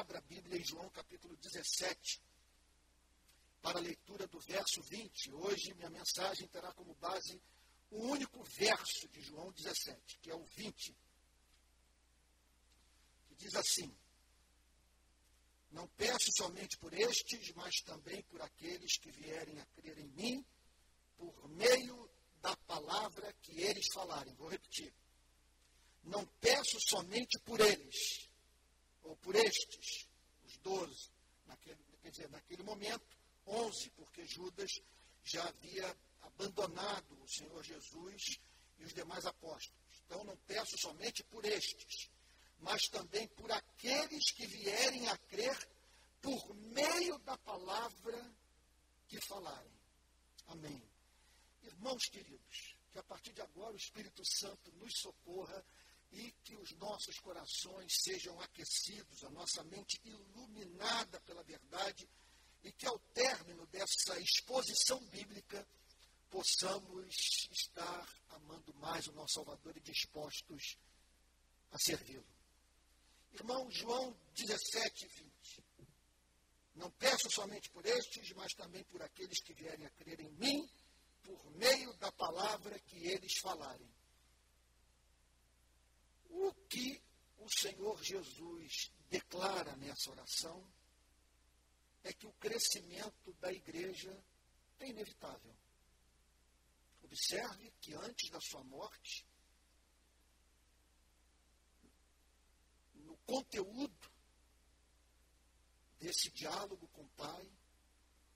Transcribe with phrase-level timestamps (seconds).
[0.00, 2.22] abra a Bíblia em João capítulo 17,
[3.60, 5.30] para a leitura do verso 20.
[5.34, 7.38] Hoje minha mensagem terá como base
[7.90, 10.96] o único verso de João 17, que é o 20,
[13.26, 13.94] que diz assim:
[15.70, 20.46] Não peço somente por estes, mas também por aqueles que vierem a crer em mim,
[21.18, 24.32] por meio da palavra que eles falarem.
[24.36, 24.94] Vou repetir.
[26.04, 28.29] Não peço somente por eles,
[29.02, 30.08] ou por estes,
[30.44, 31.10] os doze,
[31.46, 34.70] naquele, quer dizer, naquele momento, onze, porque Judas
[35.22, 38.40] já havia abandonado o Senhor Jesus
[38.78, 39.80] e os demais apóstolos.
[40.06, 42.10] Então não peço somente por estes,
[42.58, 45.56] mas também por aqueles que vierem a crer
[46.20, 48.34] por meio da palavra
[49.08, 49.72] que falarem.
[50.48, 50.82] Amém.
[51.62, 55.64] Irmãos queridos, que a partir de agora o Espírito Santo nos socorra
[56.12, 62.08] e que os nossos corações sejam aquecidos, a nossa mente iluminada pela verdade
[62.62, 65.66] e que ao término dessa exposição bíblica
[66.28, 67.14] possamos
[67.50, 70.76] estar amando mais o nosso Salvador e dispostos
[71.70, 72.26] a servi-lo.
[73.32, 75.64] Irmão João 17, 20.
[76.74, 80.68] Não peço somente por estes, mas também por aqueles que vierem a crer em mim,
[81.22, 83.88] por meio da palavra que eles falarem
[86.30, 87.02] o que
[87.38, 90.64] o Senhor Jesus declara nessa oração
[92.02, 94.16] é que o crescimento da igreja
[94.78, 95.54] é inevitável.
[97.02, 99.26] Observe que antes da sua morte,
[102.94, 104.10] no conteúdo
[105.98, 107.50] desse diálogo com o Pai,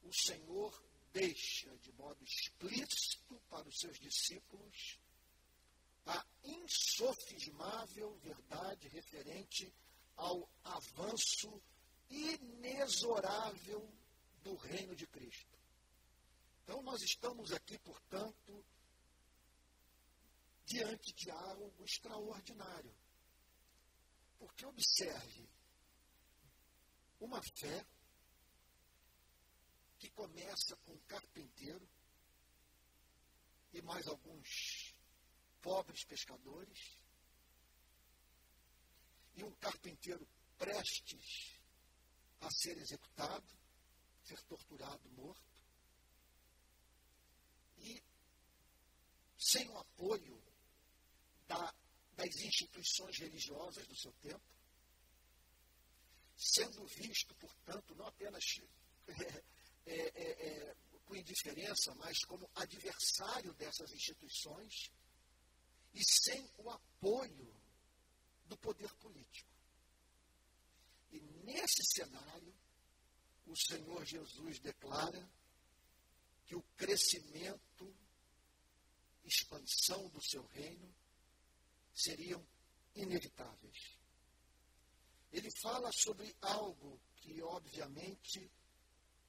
[0.03, 4.99] o Senhor deixa de modo explícito para os seus discípulos
[6.07, 9.73] a insofismável verdade referente
[10.17, 11.63] ao avanço
[12.11, 13.93] inexorável
[14.43, 15.59] do reino de Cristo.
[16.63, 18.65] Então, nós estamos aqui, portanto,
[20.65, 22.95] diante de algo extraordinário.
[24.39, 25.49] Porque observe
[27.21, 27.87] uma fé
[29.99, 31.89] que começa com um carpinteiro
[33.73, 34.94] e mais alguns
[35.65, 36.99] pobres pescadores
[39.35, 41.59] e um carpinteiro prestes
[42.43, 43.49] a ser executado,
[44.23, 45.43] ser torturado, morto,
[47.79, 48.03] e
[49.39, 50.39] sem o apoio
[51.49, 51.75] da,
[52.15, 54.45] das instituições religiosas do seu tempo,
[56.37, 58.45] sendo visto, portanto, não apenas
[59.09, 60.77] é, é, é,
[61.07, 64.91] com indiferença, mas como adversário dessas instituições,
[65.95, 67.55] e sem o apoio
[68.47, 69.51] do poder político.
[71.13, 72.55] E nesse cenário,
[73.47, 75.31] o Senhor Jesus declara
[76.47, 77.95] que o crescimento,
[79.25, 80.95] expansão do seu reino
[81.95, 82.45] seriam
[82.95, 83.99] inevitáveis.
[85.33, 88.51] Ele fala sobre algo que, obviamente,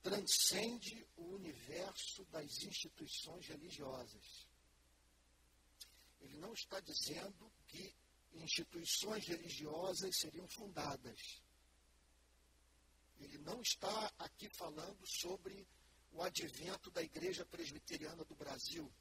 [0.03, 4.47] transcende o universo das instituições religiosas.
[6.25, 7.93] Ele não está dizendo que
[8.33, 11.41] instituições religiosas seriam fundadas.
[13.19, 15.67] Ele não está aqui falando sobre
[16.11, 18.91] o advento da Igreja Presbiteriana do Brasil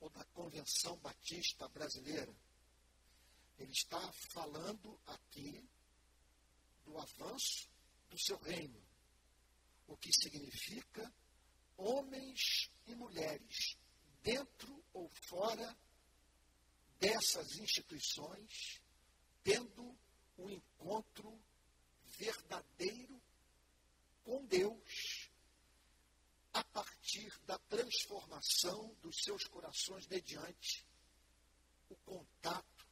[0.00, 2.34] ou da Convenção Batista Brasileira.
[3.58, 4.00] Ele está
[4.32, 5.62] falando aqui
[6.84, 7.68] do avanço
[8.08, 8.82] do seu reino,
[9.86, 11.12] o que significa
[11.76, 13.76] homens e mulheres,
[14.22, 15.76] dentro ou fora
[16.98, 18.80] dessas instituições
[19.42, 19.96] tendo
[20.38, 21.38] um encontro
[22.18, 23.20] verdadeiro
[24.24, 25.30] com Deus
[26.52, 30.86] a partir da transformação dos seus corações mediante
[31.88, 32.86] o contato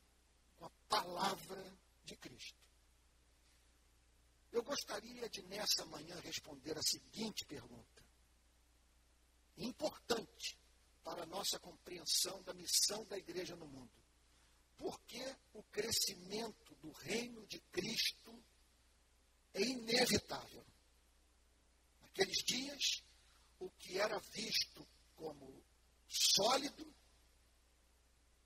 [0.58, 2.60] com a palavra de Cristo.
[4.50, 8.04] Eu gostaria de nessa manhã responder a seguinte pergunta.
[9.56, 10.58] Importante
[11.02, 13.90] para a nossa compreensão da missão da igreja no mundo.
[14.76, 18.42] Por que o crescimento do reino de Cristo
[19.54, 20.64] é inevitável?
[22.02, 23.02] Naqueles dias,
[23.60, 25.62] o que era visto como
[26.08, 26.92] sólido,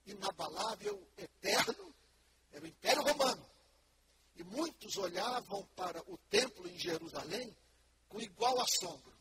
[0.07, 1.95] inabalável, eterno,
[2.53, 3.51] era o Império Romano.
[4.37, 7.57] E muitos olhavam para o templo em Jerusalém
[8.09, 9.17] com igual assombro.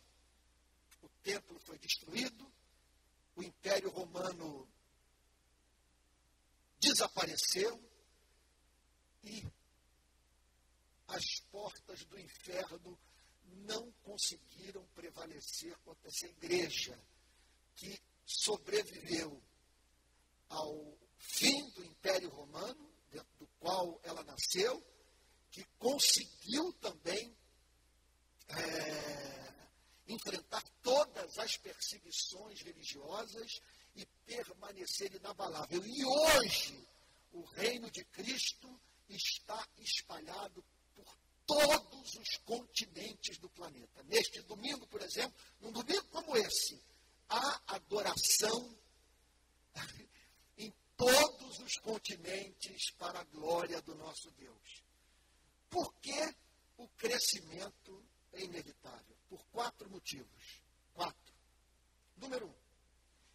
[1.02, 2.52] O templo foi destruído,
[3.36, 4.68] o Império Romano
[6.80, 7.82] desapareceu
[9.24, 9.46] e
[11.08, 12.98] as portas do inferno
[13.66, 16.98] não conseguiram prevalecer contra essa igreja
[17.76, 19.42] que sobreviveu
[20.50, 24.84] ao fim do Império Romano, dentro do qual ela nasceu,
[25.52, 27.36] que conseguiu também
[28.50, 29.44] é,
[30.07, 33.62] enfrentar todas as perseguições religiosas
[33.96, 35.84] e permanecer inabalável.
[35.86, 36.88] E hoje,
[37.34, 38.80] o reino de Cristo
[39.10, 40.63] está espalhado
[40.96, 44.04] por todos os continentes do planeta.
[44.04, 46.81] Neste domingo, por exemplo, num domingo como esse,
[47.30, 48.78] há adoração
[50.57, 54.84] em todos os continentes para a glória do nosso Deus.
[55.69, 56.36] Por que
[56.78, 58.04] o crescimento
[58.34, 59.15] é inevitável?
[59.30, 60.63] Por quatro motivos.
[60.94, 61.33] Quatro.
[62.18, 62.56] Número um,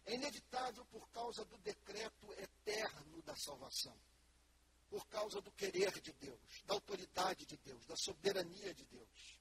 [0.05, 3.97] é inevitável por causa do decreto eterno da salvação.
[4.89, 9.39] Por causa do querer de Deus, da autoridade de Deus, da soberania de Deus.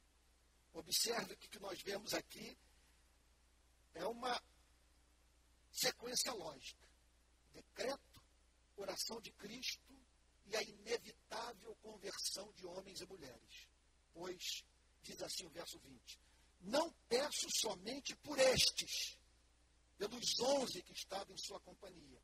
[0.73, 2.57] Observe que o que nós vemos aqui
[3.95, 4.41] é uma
[5.73, 6.89] sequência lógica.
[7.53, 8.23] Decreto,
[8.77, 9.93] oração de Cristo
[10.47, 13.69] e a inevitável conversão de homens e mulheres.
[14.13, 14.65] Pois,
[15.03, 16.21] diz assim o verso 20:
[16.61, 19.19] Não peço somente por estes,
[19.97, 22.23] pelos onze que estavam em sua companhia,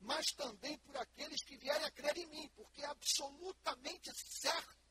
[0.00, 4.82] mas também por aqueles que vierem a crer em mim, porque é absolutamente certo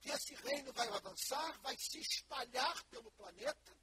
[0.00, 3.76] que esse reino vai avançar, vai se espalhar pelo planeta,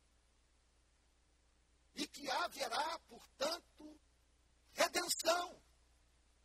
[1.95, 3.99] e que haverá, portanto,
[4.73, 5.61] redenção.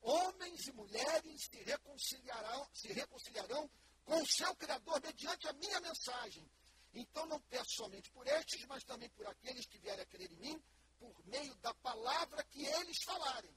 [0.01, 3.71] Homens e mulheres se reconciliarão, se reconciliarão
[4.05, 6.49] com o seu Criador mediante a minha mensagem.
[6.95, 10.37] Então não peço somente por estes, mas também por aqueles que vierem a crer em
[10.37, 10.63] mim,
[10.99, 13.55] por meio da palavra que eles falarem.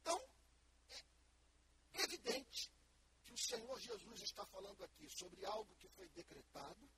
[0.00, 0.20] Então,
[1.94, 2.70] é evidente
[3.22, 6.90] que o Senhor Jesus está falando aqui sobre algo que foi decretado,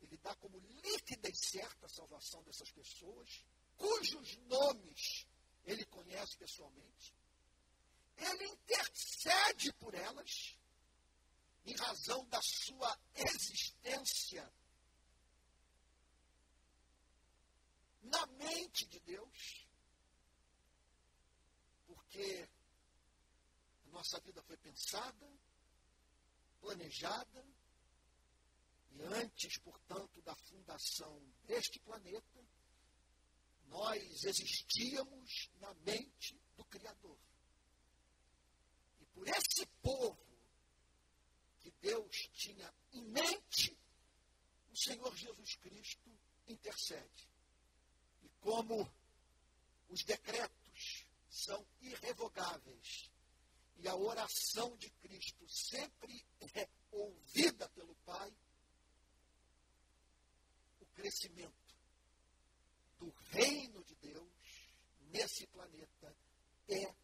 [0.00, 3.44] ele dá como líquida e certa a salvação dessas pessoas,
[3.76, 5.26] cujos nomes
[5.64, 7.14] ele conhece pessoalmente.
[8.16, 10.56] Ele intercede por elas,
[11.64, 14.52] em razão da sua existência
[18.02, 19.66] na mente de Deus,
[21.86, 22.48] porque
[23.86, 25.26] a nossa vida foi pensada,
[26.60, 27.46] planejada,
[28.90, 32.44] e antes, portanto, da fundação deste planeta,
[33.68, 37.18] nós existíamos na mente do Criador.
[39.00, 40.31] E por esse povo
[41.62, 43.76] que Deus tinha em mente,
[44.70, 46.10] o Senhor Jesus Cristo
[46.46, 47.28] intercede.
[48.22, 48.90] E como
[49.88, 53.10] os decretos são irrevogáveis
[53.78, 56.24] e a oração de Cristo sempre
[56.54, 58.32] é ouvida pelo Pai,
[61.02, 61.74] crescimento
[62.98, 64.70] do reino de Deus
[65.10, 66.14] nesse planeta
[66.68, 66.94] é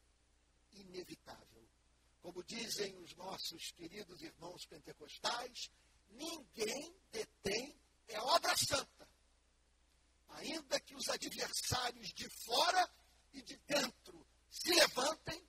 [0.72, 1.57] inevitável.
[2.20, 5.70] Como dizem os nossos queridos irmãos pentecostais,
[6.10, 7.78] ninguém detém
[8.08, 9.08] é obra santa.
[10.30, 12.90] Ainda que os adversários de fora
[13.32, 15.46] e de dentro se levantem,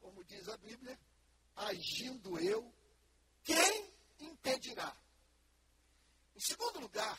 [0.00, 0.98] como diz a Bíblia,
[1.56, 2.72] agindo eu,
[3.42, 4.96] quem impedirá?
[6.34, 7.18] Em segundo lugar,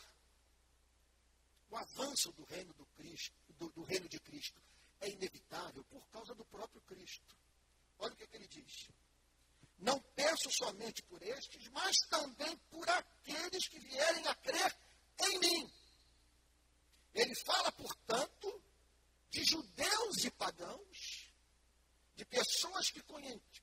[1.70, 4.62] o avanço do reino, do, Cristo, do, do reino de Cristo
[5.00, 7.36] é inevitável por causa do próprio Cristo.
[8.00, 8.90] Olha o que, é que ele diz.
[9.78, 14.78] Não peço somente por estes, mas também por aqueles que vierem a crer
[15.22, 15.74] em mim.
[17.14, 18.62] Ele fala, portanto,
[19.30, 21.30] de judeus e pagãos,
[22.16, 23.02] de pessoas que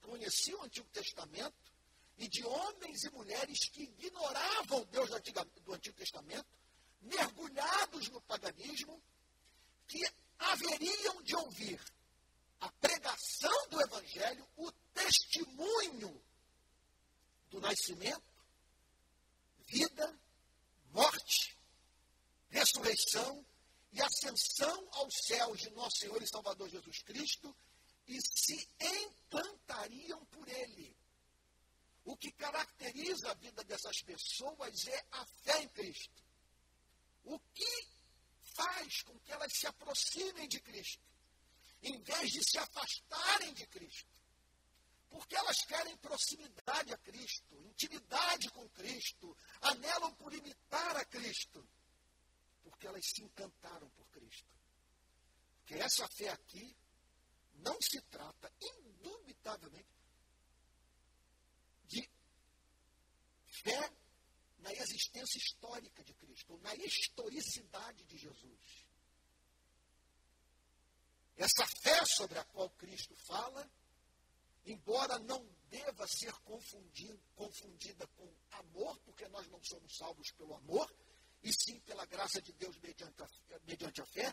[0.00, 1.72] conheciam o Antigo Testamento,
[2.18, 6.46] e de homens e mulheres que ignoravam Deus do Antigo, Testamento,
[7.00, 9.02] mergulhados no paganismo,
[9.88, 10.00] que
[10.38, 11.80] haveriam de ouvir
[13.02, 16.22] pregação do Evangelho, o testemunho
[17.50, 18.22] do nascimento,
[19.66, 20.18] vida,
[20.92, 21.58] morte,
[22.48, 23.44] ressurreição
[23.90, 27.54] e ascensão aos céus de nosso Senhor e Salvador Jesus Cristo
[28.06, 30.96] e se encantariam por ele
[32.04, 36.22] o que caracteriza a vida dessas pessoas é a fé em Cristo.
[37.24, 37.88] O que
[38.42, 41.11] faz com que elas se aproximem de Cristo,
[41.82, 44.10] em vez de se afastarem de Cristo.
[45.08, 51.68] Porque elas querem proximidade a Cristo, intimidade com Cristo, anelam por imitar a Cristo.
[52.62, 54.48] Porque elas se encantaram por Cristo.
[55.58, 56.74] Porque essa fé aqui
[57.54, 59.88] não se trata, indubitavelmente,
[61.84, 62.10] de
[63.46, 63.92] fé
[64.58, 68.81] na existência histórica de Cristo, na historicidade de Jesus.
[71.36, 73.68] Essa fé sobre a qual Cristo fala,
[74.64, 80.92] embora não deva ser confundida com amor, porque nós não somos salvos pelo amor,
[81.42, 83.28] e sim pela graça de Deus mediante a,
[83.64, 84.32] mediante a fé,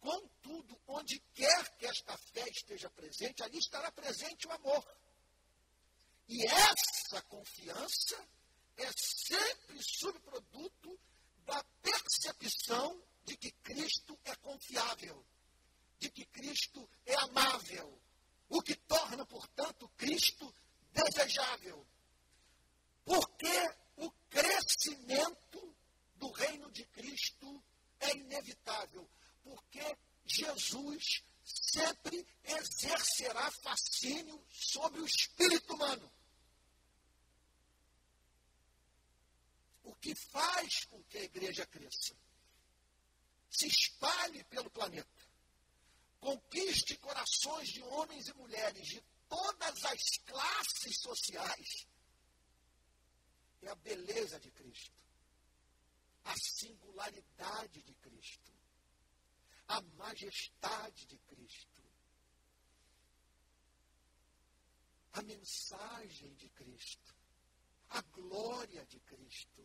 [0.00, 4.86] contudo, onde quer que esta fé esteja presente, ali estará presente o amor.
[6.28, 8.28] E essa confiança
[8.76, 10.98] é sempre subproduto
[11.44, 15.24] da percepção de que Cristo é confiável,
[15.98, 17.98] de que Cristo é amável,
[18.48, 20.52] o que torna, portanto, Cristo
[20.92, 21.86] desejável.
[23.04, 25.76] Porque o crescimento
[26.16, 27.62] do reino de Cristo
[28.00, 29.08] é inevitável,
[29.42, 36.12] porque Jesus sempre exercerá fascínio sobre o espírito humano.
[39.86, 42.14] o que faz com que a igreja cresça.
[43.48, 45.15] Se espalhe pelo planeta.
[46.26, 51.86] Conquiste corações de homens e mulheres de todas as classes sociais.
[53.62, 55.00] É a beleza de Cristo.
[56.24, 58.52] A singularidade de Cristo.
[59.68, 61.82] A majestade de Cristo.
[65.12, 67.14] A mensagem de Cristo.
[67.90, 69.64] A glória de Cristo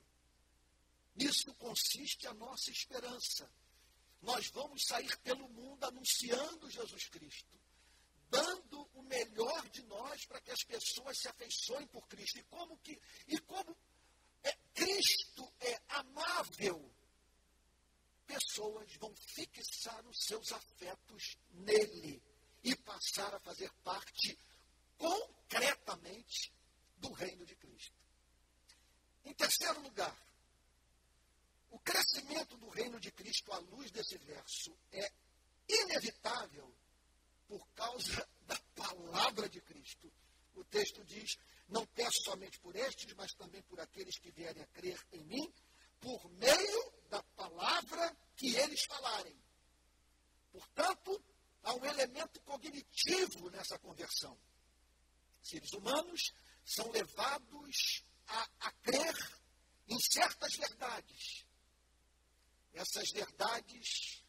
[1.15, 3.49] Nisso consiste a nossa esperança.
[4.21, 7.59] Nós vamos sair pelo mundo anunciando Jesus Cristo,
[8.29, 12.37] dando o melhor de nós para que as pessoas se afeiçoem por Cristo.
[12.39, 13.75] E como que e como
[14.43, 16.93] é, Cristo é amável,
[18.25, 22.21] pessoas vão fixar os seus afetos nele
[22.63, 24.37] e passar a fazer parte
[24.97, 26.53] concretamente
[26.97, 27.99] do reino de Cristo.
[29.25, 30.15] Em terceiro lugar,
[31.71, 35.11] o crescimento do reino de Cristo à luz desse verso é
[35.67, 36.71] inevitável
[37.47, 40.11] por causa da palavra de Cristo.
[40.53, 41.37] O texto diz:
[41.69, 45.53] Não peço somente por estes, mas também por aqueles que vierem a crer em mim,
[45.99, 49.41] por meio da palavra que eles falarem.
[50.51, 51.23] Portanto,
[51.63, 54.37] há um elemento cognitivo nessa conversão.
[55.41, 56.33] Seres humanos
[56.65, 59.15] são levados a, a crer
[59.87, 61.45] em certas verdades
[62.73, 64.23] essas verdades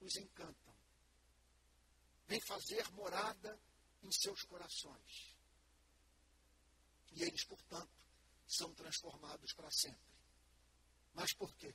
[0.00, 0.74] os encantam.
[2.26, 3.58] Vem fazer morada
[4.02, 5.36] em seus corações.
[7.12, 7.90] E eles, portanto,
[8.46, 10.08] são transformados para sempre.
[11.14, 11.74] Mas por quê?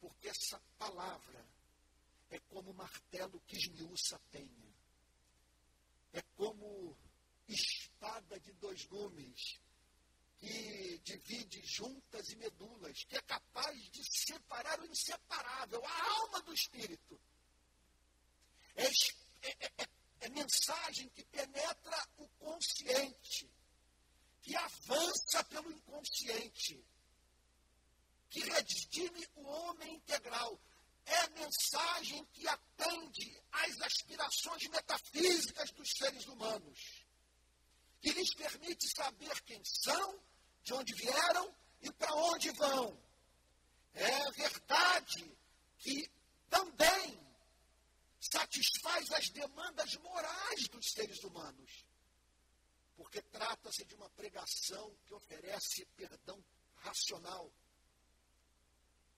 [0.00, 1.44] Porque essa palavra
[2.30, 4.76] é como martelo que esmiuça a penha.
[6.12, 6.96] É como
[7.48, 9.60] espada de dois gumes
[10.38, 16.52] que divide juntas e medulas, que é capaz de separar o inseparável, a alma do
[16.52, 17.20] espírito.
[18.74, 18.86] É,
[19.42, 19.88] é, é,
[20.20, 23.50] é mensagem que penetra o consciente,
[24.42, 26.84] que avança pelo inconsciente,
[28.28, 30.60] que redime o homem integral.
[31.06, 37.05] É mensagem que atende às aspirações metafísicas dos seres humanos
[38.00, 40.20] que lhes permite saber quem são,
[40.62, 43.00] de onde vieram e para onde vão.
[43.94, 45.36] É verdade
[45.78, 46.10] que
[46.50, 47.26] também
[48.20, 51.84] satisfaz as demandas morais dos seres humanos,
[52.96, 56.42] porque trata-se de uma pregação que oferece perdão
[56.76, 57.50] racional,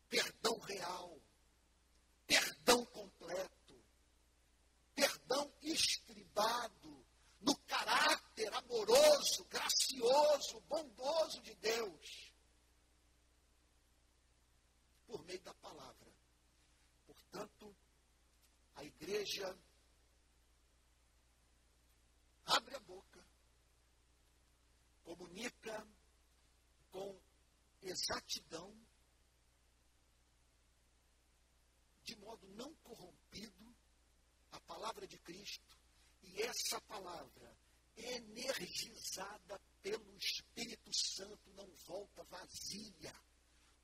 [0.09, 1.19] perdão real,
[2.27, 3.83] perdão completo,
[4.95, 6.78] perdão estribado
[8.69, 12.33] amoroso, gracioso, bondoso de Deus,
[15.07, 16.13] por meio da palavra.
[17.07, 17.75] Portanto,
[18.75, 19.59] a igreja
[22.45, 23.25] abre a boca,
[25.03, 25.87] comunica
[26.91, 27.19] com
[27.83, 28.75] exatidão,
[32.05, 33.75] de modo não corrompido,
[34.53, 35.77] a palavra de Cristo
[36.23, 37.58] e essa palavra,
[37.99, 43.13] energizada pelo Espírito Santo, não volta vazia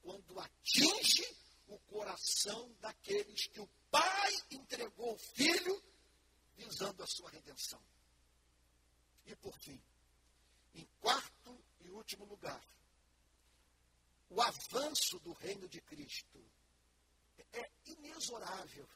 [0.02, 1.26] quando atinge
[1.66, 5.82] o coração daqueles que o Pai entregou ao Filho,
[6.56, 7.80] visando a sua redenção.
[9.26, 9.80] E por fim,
[10.74, 12.62] em quarto e último lugar,
[14.28, 16.44] o avanço do reino de Cristo
[17.52, 18.88] é inexorável,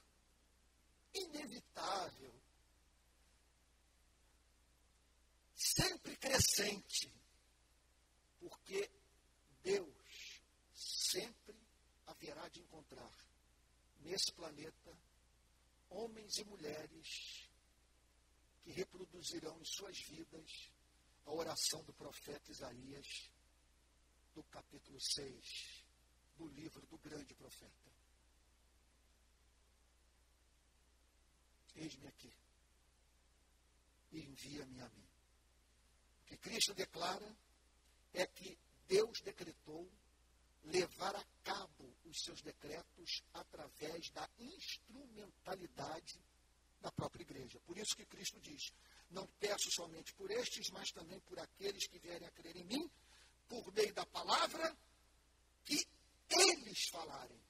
[1.15, 2.35] inevitável,
[5.59, 7.12] sempre crescente.
[8.38, 8.91] Porque
[9.62, 10.41] Deus
[10.73, 11.57] sempre
[12.07, 13.12] haverá de encontrar
[14.00, 14.97] nesse planeta
[15.91, 17.50] homens e mulheres
[18.62, 20.71] que reproduzirão em suas vidas
[21.27, 23.31] a oração do profeta Isaías,
[24.35, 25.88] do capítulo 6
[26.38, 27.91] do livro do grande profeta.
[31.75, 32.33] Eis-me aqui
[34.12, 35.08] e envia-me a mim.
[36.28, 37.35] Que Cristo declara
[38.12, 39.90] é que Deus decretou
[40.64, 46.20] levar a cabo os seus decretos através da instrumentalidade
[46.80, 47.58] da própria igreja.
[47.61, 48.73] Por isso que Cristo diz:
[49.11, 52.90] Não peço somente por estes, mas também por aqueles que vierem a crer em mim,
[53.49, 54.76] por meio da palavra
[55.64, 55.87] que
[56.28, 57.40] eles falarem.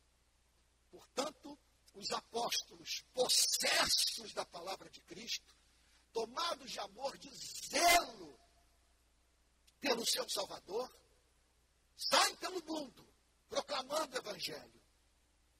[0.90, 1.58] Portanto,
[1.94, 5.54] os apóstolos, possessos da palavra de Cristo,
[6.12, 7.28] tomados de amor, de
[7.68, 8.47] zelo
[9.80, 10.90] pelo seu Salvador,
[11.96, 13.06] saem pelo mundo
[13.48, 14.82] proclamando o Evangelho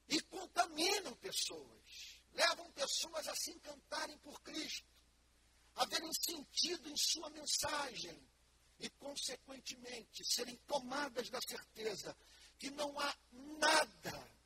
[0.07, 4.87] e contaminam pessoas, levam pessoas a se encantarem por Cristo,
[5.75, 8.19] a verem sentido em sua mensagem
[8.79, 12.15] e, consequentemente, serem tomadas da certeza
[12.57, 14.39] que não há nada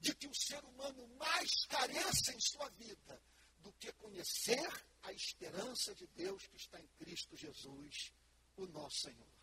[0.00, 3.20] de que o ser humano mais careça em sua vida
[3.58, 4.70] do que conhecer
[5.06, 8.12] a esperança de Deus que está em Cristo Jesus,
[8.56, 9.36] o nosso Senhor.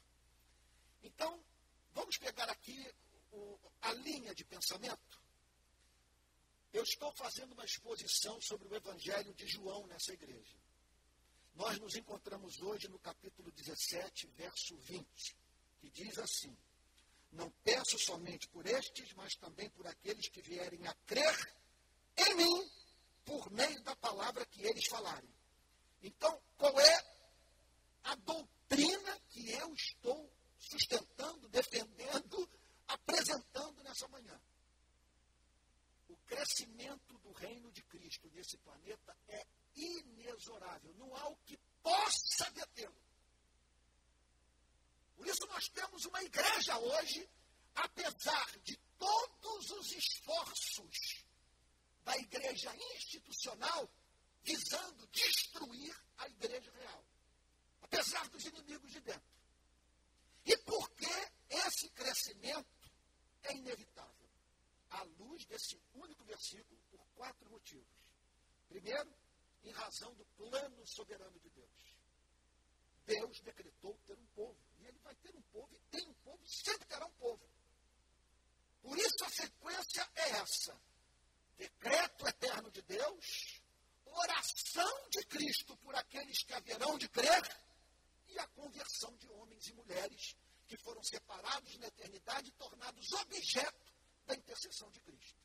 [1.02, 1.42] Então,
[1.94, 2.94] vamos pegar aqui
[3.32, 5.22] o, a linha de pensamento.
[6.74, 10.58] Eu estou fazendo uma exposição sobre o Evangelho de João nessa igreja.
[11.56, 15.38] Nós nos encontramos hoje no capítulo 17, verso 20,
[15.80, 16.58] que diz assim:
[17.32, 21.56] Não peço somente por estes, mas também por aqueles que vierem a crer
[22.18, 22.72] em mim
[23.24, 25.30] por meio da palavra que eles falarem.
[26.04, 27.06] Então, qual é
[28.04, 32.50] a doutrina que eu estou sustentando, defendendo,
[32.90, 34.38] apresentando nessa manhã?
[36.10, 40.94] O crescimento do reino de Cristo nesse planeta é inexorável.
[40.96, 43.02] Não há o que possa detê-lo.
[45.16, 47.30] Por isso nós temos uma igreja hoje,
[47.76, 51.24] apesar de todos os esforços
[52.04, 53.90] da igreja institucional
[54.44, 57.06] visando destruir a igreja real.
[57.82, 59.34] Apesar dos inimigos de dentro.
[60.46, 62.92] E por que esse crescimento
[63.44, 64.30] é inevitável?
[64.90, 67.88] À luz desse único versículo, por quatro motivos.
[68.68, 69.14] Primeiro,
[69.64, 71.98] em razão do plano soberano de Deus.
[73.06, 74.58] Deus decretou ter um povo.
[74.80, 77.50] E ele vai ter um povo, e tem um povo, e sempre terá um povo.
[78.82, 80.80] Por isso a sequência é essa:
[81.56, 83.53] decreto eterno de Deus,
[84.14, 87.64] oração de Cristo por aqueles que haverão de crer,
[88.30, 90.36] e a conversão de homens e mulheres
[90.68, 93.94] que foram separados na eternidade e tornados objeto
[94.26, 95.38] da intercessão de Cristo.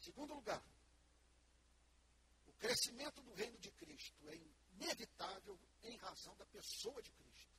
[0.00, 0.62] Segundo lugar,
[2.58, 4.36] crescimento do reino de Cristo é
[4.74, 7.56] inevitável em razão da pessoa de Cristo,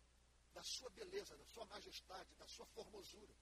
[0.54, 3.34] da sua beleza, da sua majestade, da sua formosura.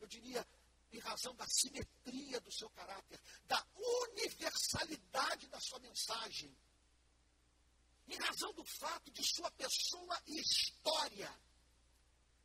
[0.00, 0.46] Eu diria,
[0.94, 6.56] em razão da simetria do seu caráter, da universalidade da sua mensagem,
[8.06, 11.34] em razão do fato de sua pessoa e história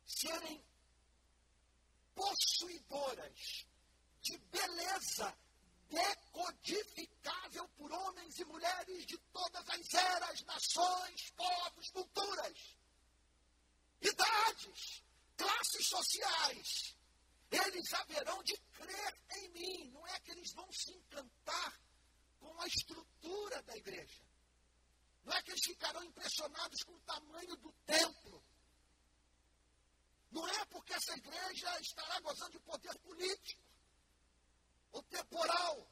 [0.04, 0.64] serem
[2.14, 3.66] possuidoras
[4.20, 5.38] de beleza
[5.88, 12.76] decodificável por homens e mulheres de todas as eras, nações, povos, culturas,
[14.00, 15.04] idades,
[15.36, 16.99] classes sociais.
[17.50, 19.90] Eles haverão de crer em mim.
[19.90, 21.80] Não é que eles vão se encantar
[22.38, 24.24] com a estrutura da igreja.
[25.24, 28.42] Não é que eles ficarão impressionados com o tamanho do templo.
[30.30, 33.62] Não é porque essa igreja estará gozando de poder político
[34.92, 35.88] ou temporal,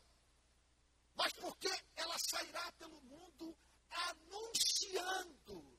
[1.16, 3.56] mas porque ela sairá pelo mundo
[3.90, 5.78] anunciando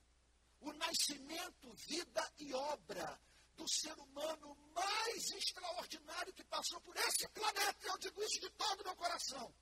[0.62, 3.20] o nascimento, vida e obra
[3.60, 7.88] do ser humano mais extraordinário que passou por esse planeta.
[7.88, 9.54] Eu digo isso de todo o meu coração.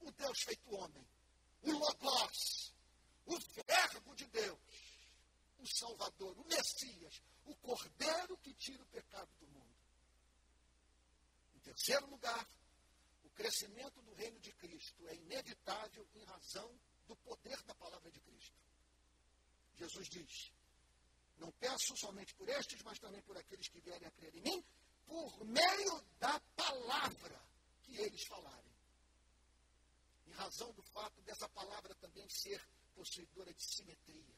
[0.00, 1.06] O Deus feito homem,
[1.62, 2.74] o Logos,
[3.26, 4.58] o Verbo de Deus,
[5.58, 9.76] o Salvador, o Messias, o Cordeiro que tira o pecado do mundo.
[11.62, 12.48] Terceiro lugar,
[13.24, 16.72] o crescimento do reino de Cristo é inevitável em razão
[17.06, 18.56] do poder da palavra de Cristo.
[19.76, 20.52] Jesus diz:
[21.38, 24.64] Não peço somente por estes, mas também por aqueles que vierem a crer em mim,
[25.06, 27.40] por meio da palavra
[27.82, 28.72] que eles falarem.
[30.26, 32.60] Em razão do fato dessa palavra também ser
[32.94, 34.34] possuidora de simetria.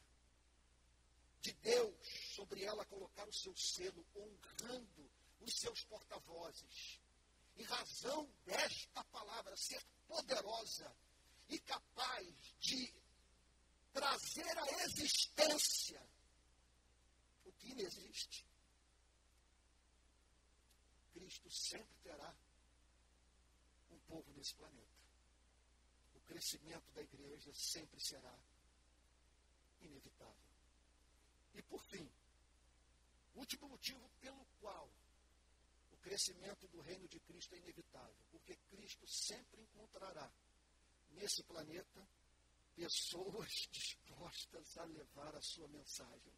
[1.41, 7.01] De Deus sobre ela colocar o seu selo, honrando os seus porta-vozes.
[7.57, 10.95] Em razão desta palavra ser poderosa
[11.49, 12.93] e capaz de
[13.93, 16.18] trazer à existência
[17.71, 18.47] inexiste.
[21.13, 22.35] Cristo sempre terá
[23.91, 24.99] um povo nesse planeta.
[26.15, 28.37] O crescimento da igreja sempre será
[29.81, 30.49] inevitável.
[31.55, 32.09] E por fim,
[33.35, 34.89] último motivo pelo qual
[35.93, 40.31] o crescimento do reino de Cristo é inevitável, porque Cristo sempre encontrará
[41.11, 42.07] nesse planeta
[42.75, 46.33] pessoas dispostas a levar a sua mensagem.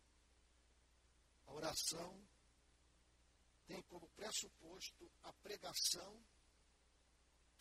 [1.50, 2.28] A oração
[3.66, 6.24] tem como pressuposto a pregação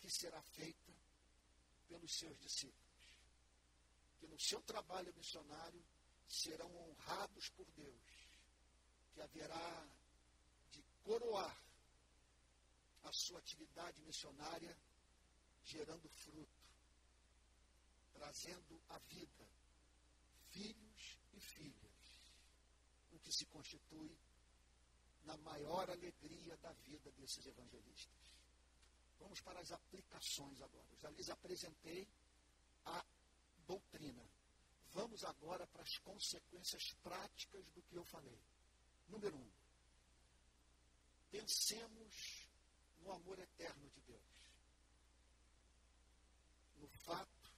[0.00, 0.92] que será feita
[1.88, 3.20] pelos seus discípulos.
[4.18, 5.84] Que no seu trabalho missionário
[6.28, 8.28] serão honrados por Deus,
[9.12, 9.88] que haverá
[10.70, 11.60] de coroar
[13.04, 14.76] a sua atividade missionária
[15.64, 16.60] gerando fruto,
[18.12, 19.48] trazendo à vida
[20.50, 21.90] filhos e filhas,
[23.12, 24.16] o que se constitui
[25.24, 28.32] na maior alegria da vida desses evangelistas.
[29.18, 30.96] Vamos para as aplicações agora.
[30.96, 32.08] Já lhes apresentei
[32.86, 33.04] a
[33.66, 34.26] doutrina.
[34.92, 38.40] Vamos agora para as consequências práticas do que eu falei.
[39.08, 39.50] Número um,
[41.30, 42.48] pensemos
[43.02, 44.22] no amor eterno de Deus.
[46.78, 47.52] No fato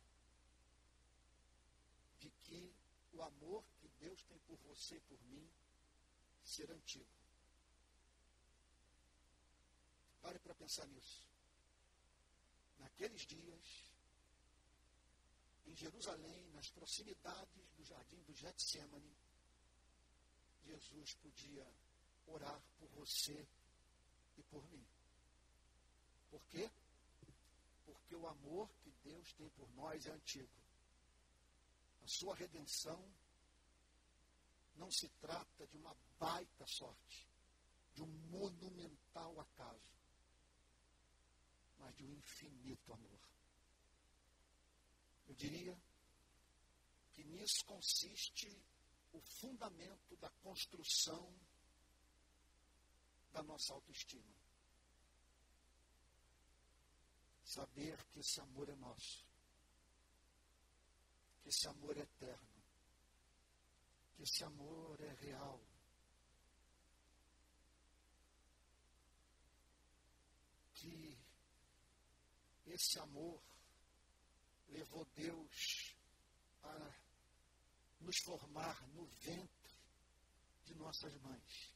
[2.18, 2.74] de que
[3.12, 5.48] o amor que Deus tem por você e por mim
[6.52, 7.06] ser antigo.
[10.20, 11.26] Pare para pensar nisso.
[12.78, 13.92] Naqueles dias,
[15.66, 19.16] em Jerusalém, nas proximidades do jardim do Getsemane,
[20.64, 21.66] Jesus podia
[22.26, 23.46] orar por você
[24.36, 24.86] e por mim.
[26.30, 26.70] Por quê?
[27.84, 30.62] Porque o amor que Deus tem por nós é antigo.
[32.02, 33.02] A sua redenção
[34.82, 37.28] não se trata de uma baita sorte,
[37.94, 39.92] de um monumental acaso,
[41.78, 43.20] mas de um infinito amor.
[45.28, 45.80] Eu diria
[47.14, 48.60] que nisso consiste
[49.12, 51.32] o fundamento da construção
[53.30, 54.34] da nossa autoestima.
[57.44, 59.24] Saber que esse amor é nosso,
[61.40, 62.51] que esse amor é eterno,
[64.22, 65.60] esse amor é real.
[70.74, 71.18] Que
[72.66, 73.42] esse amor
[74.68, 75.96] levou Deus
[76.62, 76.94] a
[78.00, 79.76] nos formar no ventre
[80.64, 81.74] de nossas mães,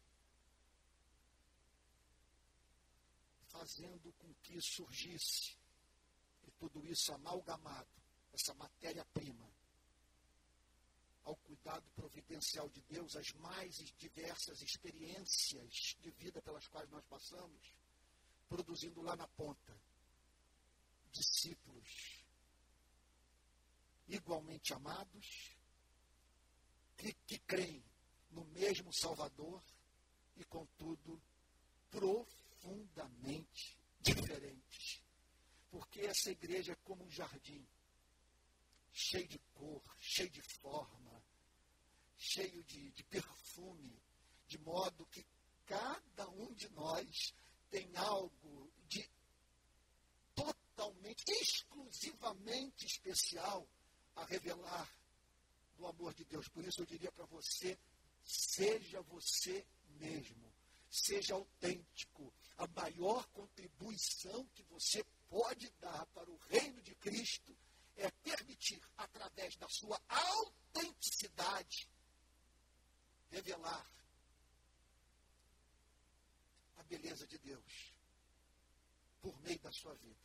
[3.49, 5.57] fazendo com que surgisse
[6.47, 7.91] e tudo isso amalgamado,
[8.33, 9.56] essa matéria-prima,
[11.27, 17.75] ao cuidado providencial de Deus, as mais diversas experiências de vida pelas quais nós passamos,
[18.49, 19.77] produzindo lá na ponta
[21.11, 22.25] discípulos
[24.09, 25.57] igualmente amados,
[26.97, 27.85] que, que creem
[28.31, 29.61] no mesmo Salvador
[30.37, 31.21] e, contudo,
[31.91, 35.03] profundamente diferentes.
[35.71, 37.67] Porque essa igreja é como um jardim,
[38.93, 41.16] cheio de cor, cheio de forma,
[42.17, 44.01] cheio de, de perfume,
[44.47, 45.25] de modo que
[45.67, 47.35] cada um de nós
[47.71, 49.09] tem algo de
[50.35, 53.69] totalmente, exclusivamente especial
[54.15, 54.89] a revelar
[55.77, 56.49] do amor de Deus.
[56.49, 57.79] Por isso eu diria para você:
[58.25, 59.67] seja você
[59.99, 60.53] mesmo,
[60.91, 62.33] seja autêntico.
[62.57, 67.55] A maior contribuição que você pode dar para o reino de Cristo
[67.97, 71.89] é permitir, através da sua autenticidade,
[73.31, 73.91] revelar
[76.77, 77.95] a beleza de Deus
[79.21, 80.21] por meio da sua vida.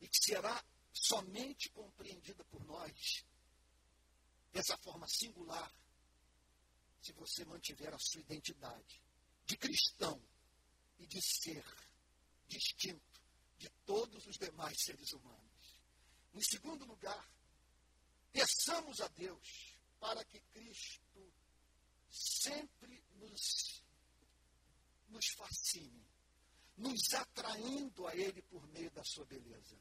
[0.00, 3.24] E que será somente compreendida por nós
[4.52, 5.72] dessa forma singular
[7.00, 9.02] se você mantiver a sua identidade
[9.46, 10.22] de cristão
[10.98, 11.64] e de ser
[12.46, 13.20] distinto
[13.58, 15.80] de todos os demais seres humanos.
[16.34, 17.28] Em segundo lugar,
[18.32, 21.32] peçamos a Deus para que Cristo
[22.12, 23.82] sempre nos,
[25.08, 26.06] nos fascine,
[26.76, 29.76] nos atraindo a Ele por meio da sua beleza.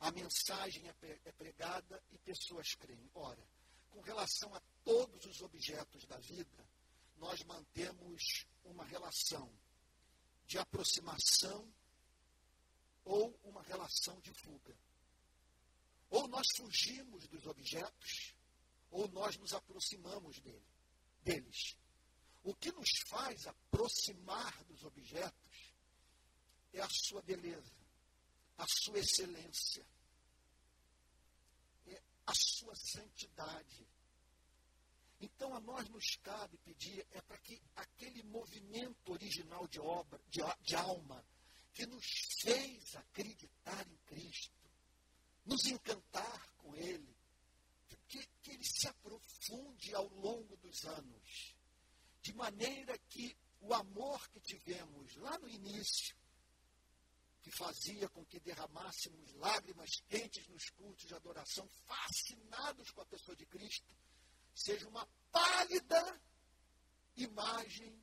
[0.00, 3.10] a mensagem é, é pregada e pessoas creem.
[3.14, 3.46] Ora,
[3.90, 6.66] com relação a todos os objetos da vida,
[7.18, 9.52] nós mantemos uma relação
[10.46, 11.72] de aproximação
[13.04, 14.76] ou uma relação de fuga.
[16.10, 18.34] Ou nós fugimos dos objetos,
[18.90, 20.71] ou nós nos aproximamos dele,
[21.22, 21.76] deles.
[22.44, 25.72] O que nos faz aproximar dos objetos
[26.72, 27.76] é a sua beleza,
[28.58, 29.86] a sua excelência,
[31.86, 33.86] é a sua santidade.
[35.20, 40.40] Então a nós nos cabe pedir é para que aquele movimento original de obra, de,
[40.62, 41.24] de alma,
[41.72, 42.04] que nos
[42.40, 44.68] fez acreditar em Cristo,
[45.44, 47.16] nos encantar com Ele,
[48.42, 51.56] que, Ele se aprofunde ao longo dos anos,
[52.20, 56.16] de maneira que o amor que tivemos lá no início,
[57.40, 63.36] que fazia com que derramássemos lágrimas quentes nos cultos de adoração, fascinados com a pessoa
[63.36, 63.88] de Cristo,
[64.54, 66.20] seja uma pálida
[67.16, 68.00] imagem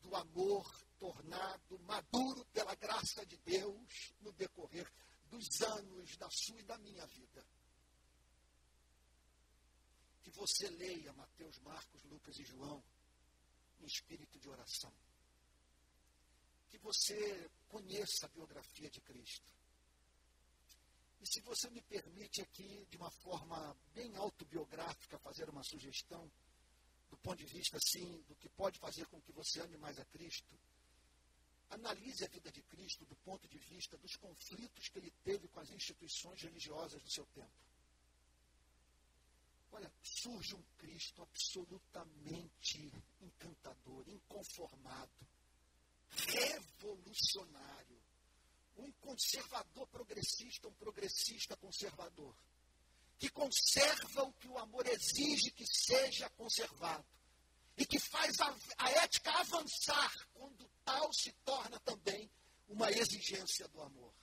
[0.00, 4.90] do amor tornado maduro pela graça de Deus no decorrer
[5.28, 7.44] dos anos da sua e da minha vida.
[10.24, 12.82] Que você leia Mateus, Marcos, Lucas e João
[13.80, 14.92] em espírito de oração.
[16.70, 19.46] Que você conheça a biografia de Cristo.
[21.20, 26.30] E se você me permite aqui, de uma forma bem autobiográfica, fazer uma sugestão,
[27.10, 30.04] do ponto de vista, assim, do que pode fazer com que você ame mais a
[30.06, 30.52] Cristo,
[31.70, 35.60] analise a vida de Cristo do ponto de vista dos conflitos que ele teve com
[35.60, 37.63] as instituições religiosas do seu tempo.
[39.74, 45.12] Olha, surge um Cristo absolutamente encantador, inconformado,
[46.10, 48.00] revolucionário.
[48.76, 52.36] Um conservador progressista, um progressista conservador,
[53.18, 57.06] que conserva o que o amor exige que seja conservado
[57.76, 62.30] e que faz a, a ética avançar quando tal se torna também
[62.68, 64.14] uma exigência do amor.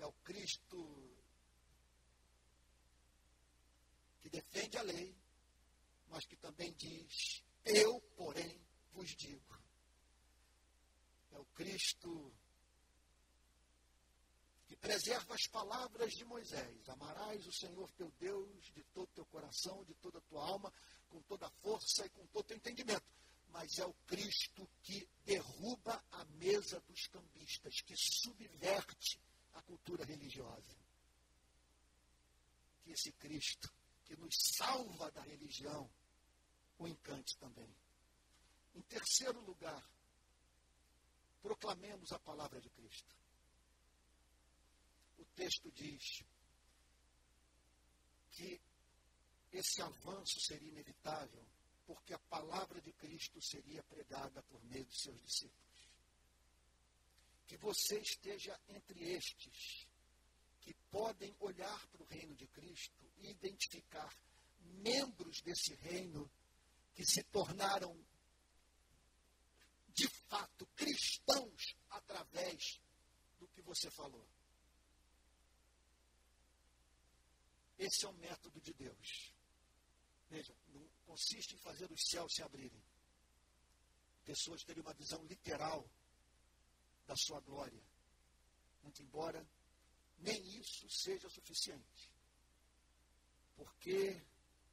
[0.00, 1.12] É o Cristo
[4.21, 5.14] que defende a lei,
[6.08, 8.60] mas que também diz: Eu, porém,
[8.92, 9.60] vos digo.
[11.30, 12.34] É o Cristo
[14.66, 19.84] que preserva as palavras de Moisés: Amarás o Senhor teu Deus de todo teu coração,
[19.84, 20.72] de toda a tua alma,
[21.08, 23.06] com toda a força e com todo teu entendimento
[23.52, 29.20] mas é o Cristo que derruba a mesa dos cambistas, que subverte
[29.52, 30.74] a cultura religiosa.
[32.82, 33.70] Que esse Cristo,
[34.12, 35.90] que nos salva da religião,
[36.78, 37.74] o encante também.
[38.74, 39.82] Em terceiro lugar,
[41.40, 43.16] proclamemos a palavra de Cristo.
[45.16, 46.22] O texto diz
[48.32, 48.60] que
[49.50, 51.46] esse avanço seria inevitável
[51.86, 55.88] porque a palavra de Cristo seria pregada por meio de seus discípulos.
[57.46, 59.88] Que você esteja entre estes
[60.62, 64.14] que podem olhar para o reino de Cristo e identificar
[64.60, 66.30] membros desse reino
[66.94, 67.96] que se tornaram
[69.88, 72.80] de fato cristãos através
[73.38, 74.26] do que você falou.
[77.78, 79.34] Esse é o método de Deus.
[80.30, 82.82] Veja, não consiste em fazer os céus se abrirem.
[84.24, 85.84] Pessoas terem uma visão literal
[87.06, 87.82] da sua glória.
[88.82, 89.44] Muito embora
[90.22, 92.10] nem isso seja suficiente.
[93.56, 94.20] Porque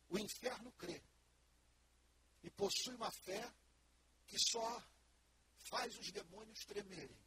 [0.10, 1.02] o inferno crê
[2.44, 3.52] e possui uma fé
[4.28, 4.84] que só
[5.70, 7.20] faz os demônios tremerem.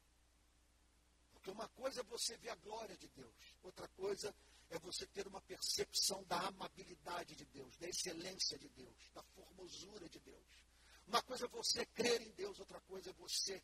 [1.32, 4.34] Porque uma coisa é você ver a glória de Deus, outra coisa
[4.70, 10.08] é você ter uma percepção da amabilidade de Deus, da excelência de Deus, da formosura
[10.08, 10.64] de Deus.
[11.06, 13.62] Uma coisa é você crer em Deus, outra coisa é você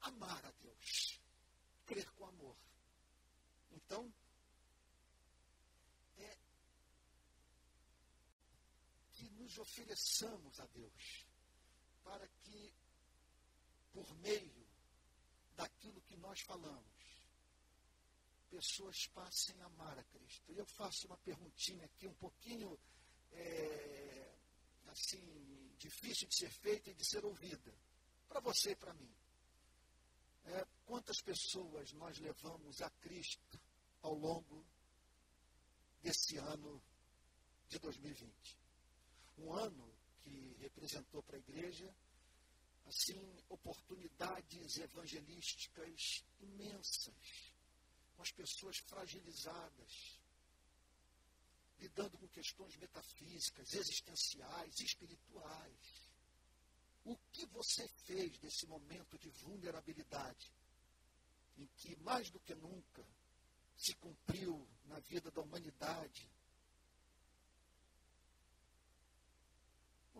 [0.00, 1.20] amar a Deus,
[1.84, 2.56] crer com amor.
[3.70, 4.12] Então,
[6.18, 6.38] é
[9.12, 11.26] que nos ofereçamos a Deus
[12.02, 12.72] para que,
[13.92, 14.66] por meio
[15.56, 17.00] daquilo que nós falamos,
[18.50, 20.52] pessoas passem a amar a Cristo.
[20.52, 22.78] E eu faço uma perguntinha aqui, um pouquinho
[23.32, 24.34] é,
[24.88, 27.72] assim, difícil de ser feita e de ser ouvida,
[28.28, 29.14] para você e para mim.
[30.44, 33.60] É, quantas pessoas nós levamos a Cristo
[34.02, 34.66] ao longo
[36.02, 36.82] desse ano
[37.68, 38.58] de 2020?
[39.38, 39.88] Um ano
[40.24, 41.94] que representou para a igreja
[42.86, 47.54] assim, oportunidades evangelísticas imensas,
[48.16, 50.20] com as pessoas fragilizadas,
[51.78, 56.10] lidando com questões metafísicas, existenciais, espirituais.
[57.04, 60.52] O que você fez desse momento de vulnerabilidade,
[61.60, 63.06] em que mais do que nunca
[63.76, 66.28] se cumpriu na vida da humanidade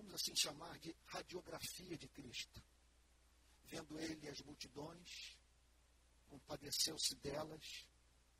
[0.00, 2.62] vamos assim chamar de radiografia de Cristo.
[3.64, 5.36] Vendo ele as multidões,
[6.26, 7.86] compadeceu-se delas,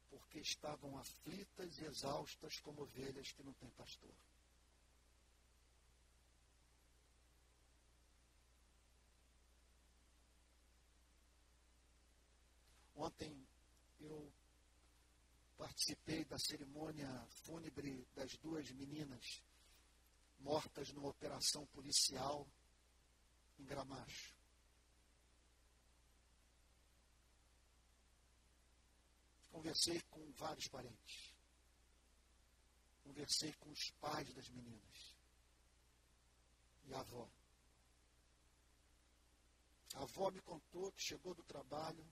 [0.09, 4.15] porque estavam aflitas e exaustas como ovelhas que não têm pastor.
[12.97, 13.47] Ontem
[14.01, 14.33] eu
[15.71, 17.09] participei da cerimônia
[17.45, 19.41] fúnebre das duas meninas
[20.41, 22.45] mortas numa operação policial
[23.57, 24.35] em Gramacho.
[29.53, 31.35] Conversei com vários parentes.
[33.05, 35.17] Conversei com os pais das meninas.
[36.87, 37.31] E a avó.
[39.95, 42.05] A avó me contou que chegou do trabalho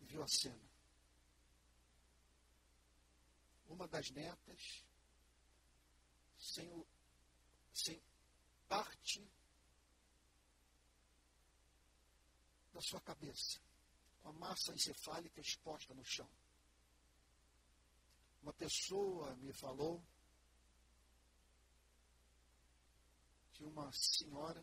[0.00, 0.71] e viu a cena.
[3.72, 4.84] Uma das netas
[6.38, 6.86] sem, o,
[7.72, 7.98] sem
[8.68, 9.26] parte
[12.70, 13.58] da sua cabeça,
[14.20, 16.28] com a massa encefálica exposta no chão.
[18.42, 20.04] Uma pessoa me falou
[23.54, 24.62] que uma senhora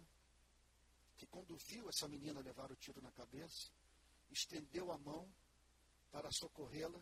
[1.17, 3.72] que quando viu essa menina levar o tiro na cabeça,
[4.30, 5.28] estendeu a mão
[6.12, 7.02] para socorrê-la.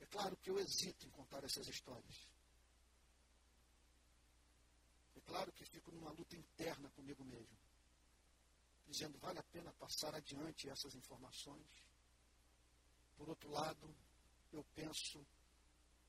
[0.00, 2.28] É claro que eu hesito em contar essas histórias.
[5.14, 7.56] É claro que fico numa luta interna comigo mesmo,
[8.86, 11.86] dizendo vale a pena passar adiante essas informações.
[13.16, 13.94] Por outro lado,
[14.50, 15.24] eu penso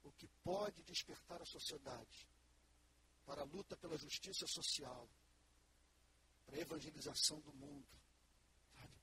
[0.04, 2.28] o que pode despertar a sociedade
[3.26, 5.08] para a luta pela justiça social,
[6.46, 7.88] para a evangelização do mundo,
[8.74, 8.94] sabe?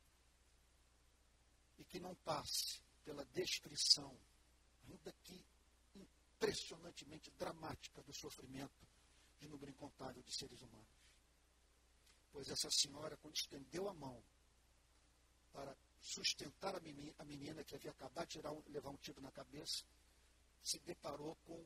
[1.78, 4.18] e que não passe pela descrição,
[4.88, 5.44] ainda que
[5.94, 8.86] impressionantemente dramática, do sofrimento
[9.38, 10.86] de número incontável de seres humanos.
[12.32, 14.22] Pois essa senhora, quando estendeu a mão
[15.52, 19.30] para sustentar a menina, a menina que havia acabado de um, levar um tiro na
[19.32, 19.84] cabeça,
[20.62, 21.64] se deparou com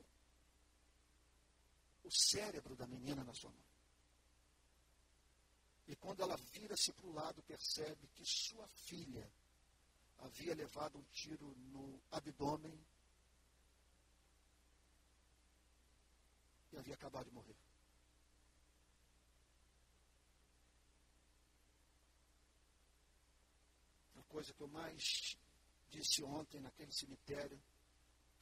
[2.03, 3.63] o cérebro da menina na sua mão.
[5.87, 9.29] E quando ela vira-se para o lado, percebe que sua filha
[10.19, 12.73] havia levado um tiro no abdômen
[16.73, 17.55] e havia acabado de morrer.
[24.17, 25.37] A coisa que eu mais
[25.89, 27.61] disse ontem naquele cemitério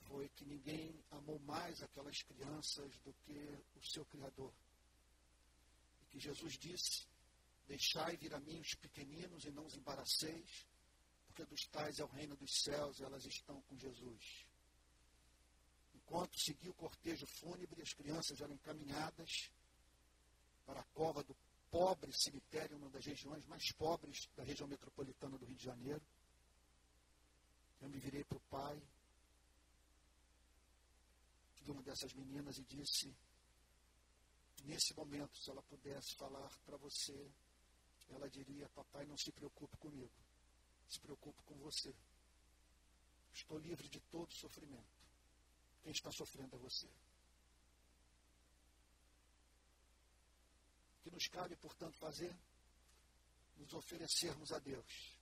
[0.07, 4.53] foi que ninguém amou mais aquelas crianças do que o seu Criador.
[6.01, 7.05] E que Jesus disse:
[7.67, 10.65] Deixai vir a mim os pequeninos e não os embaraceis,
[11.27, 14.50] porque dos tais é o reino dos céus e elas estão com Jesus.
[16.11, 19.49] Enquanto seguia o cortejo fúnebre, as crianças eram encaminhadas
[20.65, 21.33] para a cova do
[21.69, 26.01] pobre cemitério, uma das regiões mais pobres da região metropolitana do Rio de Janeiro.
[27.79, 28.83] Eu me virei para o pai
[31.63, 33.15] de uma dessas meninas e disse:
[34.65, 37.31] nesse momento, se ela pudesse falar para você,
[38.09, 40.11] ela diria: Papai, não se preocupe comigo,
[40.89, 41.95] se preocupe com você.
[43.33, 45.00] Estou livre de todo sofrimento.
[45.83, 46.87] Quem está sofrendo é você.
[50.97, 52.35] O que nos cabe, portanto, fazer?
[53.57, 55.17] Nos oferecermos a Deus.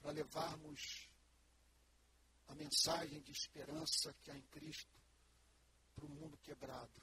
[0.00, 1.08] Para levarmos
[2.48, 5.00] a mensagem de esperança que há em Cristo
[5.94, 7.00] para o mundo quebrado,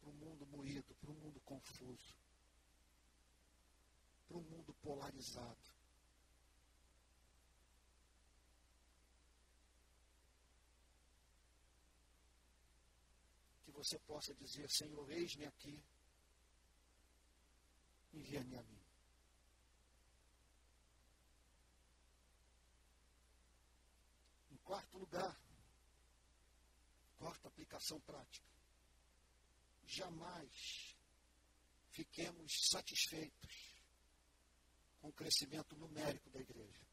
[0.00, 2.14] para o mundo moído, para o mundo confuso,
[4.28, 5.67] para o mundo polarizado.
[13.78, 15.80] Você possa dizer: Senhor, eis-me aqui,
[18.12, 18.82] envia-me a mim.
[24.50, 25.40] Em quarto lugar,
[27.16, 28.48] quarta aplicação prática.
[29.84, 30.96] Jamais
[31.90, 33.80] fiquemos satisfeitos
[35.00, 36.84] com o crescimento numérico da igreja.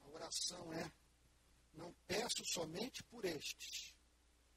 [0.00, 0.99] A oração é
[1.74, 3.94] não peço somente por estes,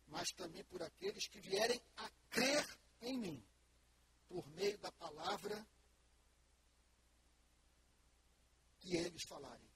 [0.08, 2.66] mas também por aqueles que vierem a crer
[3.02, 3.44] em mim,
[4.28, 5.66] por meio da palavra
[8.80, 9.72] que eles falarem.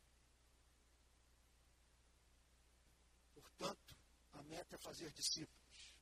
[3.33, 3.95] Portanto,
[4.33, 5.95] a meta é fazer discípulos,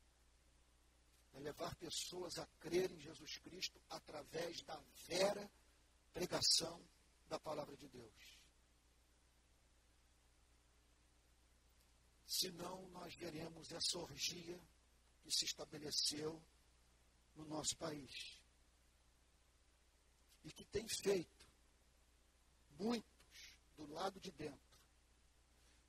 [1.34, 4.78] é levar pessoas a crer em Jesus Cristo através da
[5.08, 5.50] vera
[6.14, 6.82] pregação
[7.28, 8.35] da palavra de Deus.
[12.38, 14.60] Senão, nós veremos essa orgia
[15.22, 16.44] que se estabeleceu
[17.34, 18.42] no nosso país
[20.44, 21.46] e que tem feito
[22.78, 24.78] muitos do lado de dentro,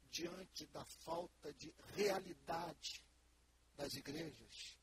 [0.09, 3.05] diante da falta de realidade
[3.77, 4.79] das igrejas,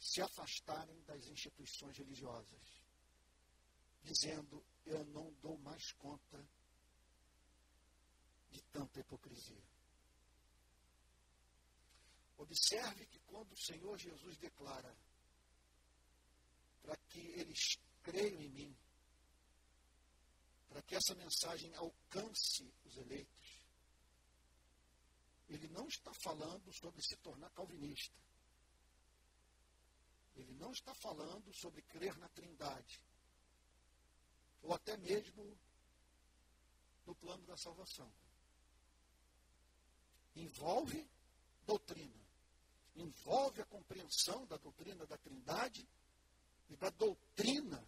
[0.00, 2.82] se afastarem das instituições religiosas,
[4.02, 6.44] dizendo: Eu não dou mais conta
[8.50, 9.75] de tanta hipocrisia.
[12.38, 14.94] Observe que quando o Senhor Jesus declara
[16.82, 18.76] para que eles creiam em mim,
[20.68, 23.62] para que essa mensagem alcance os eleitos,
[25.48, 28.14] ele não está falando sobre se tornar calvinista.
[30.34, 33.00] Ele não está falando sobre crer na Trindade.
[34.62, 35.58] Ou até mesmo
[37.06, 38.12] no plano da salvação.
[40.34, 41.08] Envolve
[41.64, 42.25] doutrina
[42.96, 45.88] envolve a compreensão da doutrina da Trindade
[46.68, 47.86] e da doutrina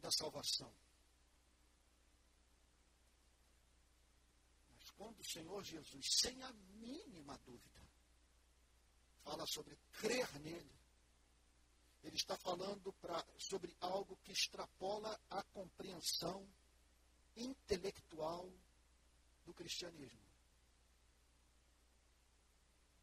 [0.00, 0.72] da salvação.
[4.72, 7.80] Mas quando o Senhor Jesus, sem a mínima dúvida,
[9.22, 10.74] fala sobre crer nele,
[12.02, 16.46] ele está falando pra, sobre algo que extrapola a compreensão
[17.34, 18.52] intelectual
[19.46, 20.22] do cristianismo.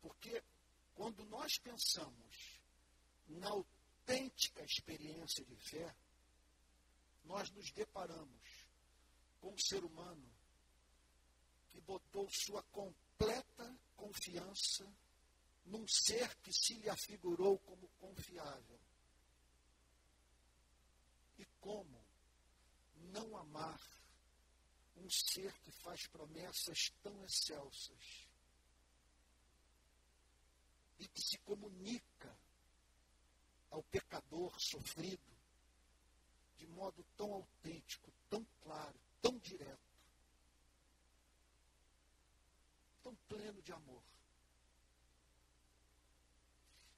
[0.02, 0.44] Porque
[0.96, 2.62] quando nós pensamos
[3.28, 5.96] na autêntica experiência de fé,
[7.24, 8.68] nós nos deparamos
[9.40, 10.30] com um ser humano
[11.70, 14.86] que botou sua completa confiança
[15.66, 18.80] num ser que se lhe afigurou como confiável.
[21.38, 22.06] E como
[22.96, 23.80] não amar
[24.98, 28.31] um ser que faz promessas tão excelsas?
[31.02, 32.38] E que se comunica
[33.72, 35.32] ao pecador sofrido
[36.58, 39.82] de modo tão autêntico, tão claro, tão direto,
[43.02, 44.04] tão pleno de amor.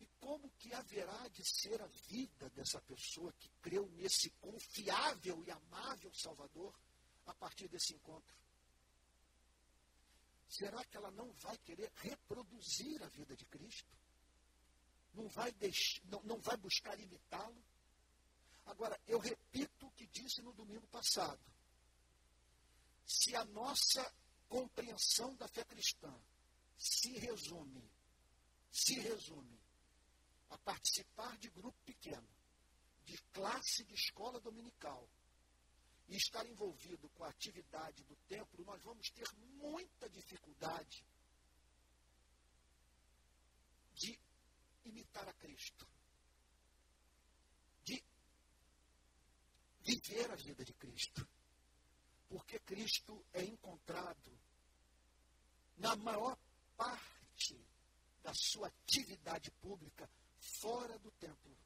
[0.02, 5.52] E como que haverá de ser a vida dessa pessoa que creu nesse confiável e
[5.52, 6.78] amável Salvador
[7.26, 8.43] a partir desse encontro?
[10.54, 13.92] Será que ela não vai querer reproduzir a vida de Cristo?
[15.14, 16.00] Não vai, deix...
[16.06, 17.64] não, não vai buscar imitá-lo?
[18.66, 21.42] Agora, eu repito o que disse no domingo passado.
[23.06, 24.14] Se a nossa
[24.48, 26.14] compreensão da fé cristã
[26.78, 27.90] se resume,
[28.72, 29.60] se resume
[30.50, 32.28] a participar de grupo pequeno,
[33.06, 35.10] de classe de escola dominical,
[36.14, 41.04] e estar envolvido com a atividade do templo, nós vamos ter muita dificuldade
[43.96, 44.20] de
[44.86, 45.88] imitar a Cristo,
[47.84, 48.04] de
[49.82, 51.28] viver a vida de Cristo.
[52.30, 54.40] Porque Cristo é encontrado
[55.78, 56.38] na maior
[56.78, 57.60] parte
[58.22, 60.08] da sua atividade pública
[60.62, 61.58] fora do templo.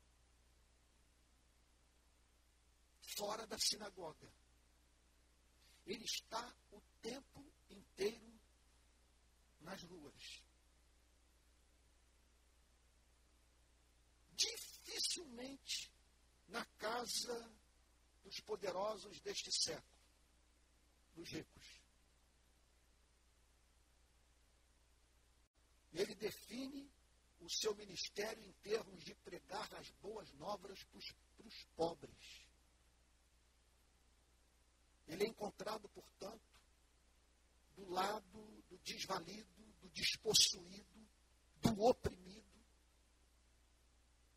[3.18, 4.32] Fora da sinagoga.
[5.86, 8.39] Ele está o tempo inteiro
[9.61, 10.43] nas ruas.
[14.34, 15.91] Dificilmente
[16.47, 17.51] na casa
[18.24, 19.97] dos poderosos deste século,
[21.15, 21.82] dos ricos.
[25.93, 26.91] Ele define
[27.39, 30.99] o seu ministério em termos de pregar as boas novas para
[31.47, 32.46] os pobres.
[35.08, 36.41] Ele é encontrado, portanto,
[37.76, 41.08] do lado do desvalido, do despossuído,
[41.62, 42.45] do oprimido,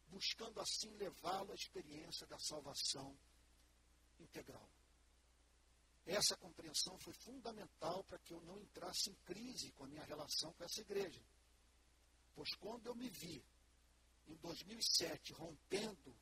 [0.08, 3.16] buscando assim levá-lo à experiência da salvação
[4.18, 4.68] integral.
[6.06, 10.52] Essa compreensão foi fundamental para que eu não entrasse em crise com a minha relação
[10.54, 11.22] com essa igreja.
[12.34, 13.42] Pois quando eu me vi,
[14.28, 16.16] em 2007, rompendo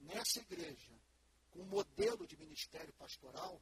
[0.00, 0.92] nessa igreja
[1.50, 3.60] com um modelo de ministério pastoral,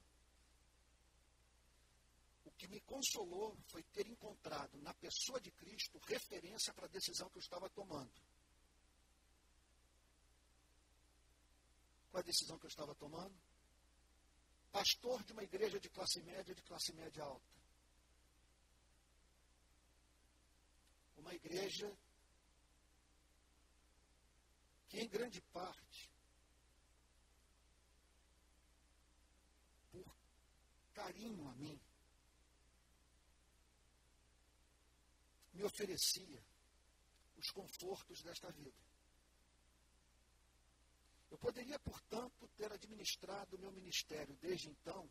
[2.44, 7.28] o que me consolou foi ter encontrado na pessoa de Cristo referência para a decisão
[7.28, 8.12] que eu estava tomando.
[12.10, 13.34] Qual a decisão que eu estava tomando?
[14.72, 17.60] Pastor de uma igreja de classe média, de classe média alta.
[21.16, 21.94] Uma igreja
[24.88, 26.10] que, em grande parte,
[29.92, 30.04] por
[30.94, 31.80] carinho a mim,
[35.60, 36.42] me oferecia
[37.36, 38.80] os confortos desta vida.
[41.30, 45.08] Eu poderia, portanto, ter administrado o meu ministério desde então,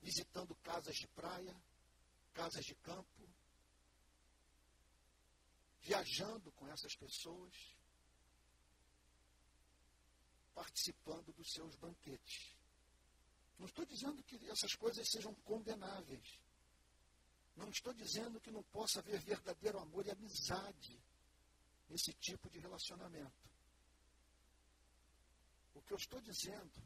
[0.00, 1.54] visitando casas de praia,
[2.32, 3.28] casas de campo,
[5.80, 7.76] viajando com essas pessoas,
[10.54, 12.54] participando dos seus banquetes.
[13.58, 16.38] Não estou dizendo que essas coisas sejam condenáveis.
[17.60, 20.98] Não estou dizendo que não possa haver verdadeiro amor e amizade
[21.90, 23.50] nesse tipo de relacionamento.
[25.74, 26.82] O que eu estou dizendo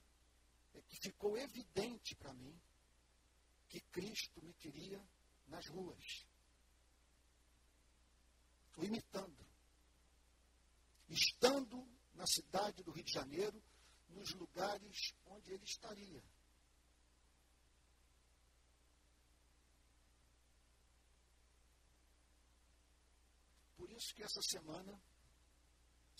[0.74, 2.60] é que ficou evidente para mim
[3.68, 5.00] que Cristo me queria
[5.46, 6.26] nas ruas,
[8.76, 9.46] o imitando,
[11.08, 13.62] estando na cidade do Rio de Janeiro,
[14.08, 16.22] nos lugares onde ele estaria.
[24.12, 25.00] Que essa semana,